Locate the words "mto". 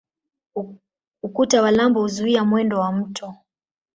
2.91-3.35